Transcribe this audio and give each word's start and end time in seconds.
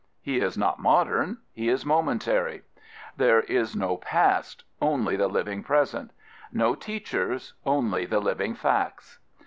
He 0.19 0.39
is 0.39 0.57
not 0.57 0.79
modern: 0.79 1.37
he 1.53 1.69
is 1.69 1.85
momentary. 1.85 2.63
There 3.17 3.41
is 3.41 3.75
no 3.75 3.97
past: 3.97 4.63
only 4.81 5.15
the 5.15 5.27
living 5.27 5.61
present; 5.61 6.09
no 6.51 6.73
teachers: 6.73 7.53
only 7.67 8.07
the 8.07 8.19
living 8.19 8.55
facts. 8.55 9.19